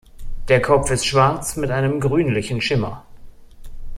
[0.47, 3.05] Der Kopf ist schwarz mit einem grünlichen Schimmer.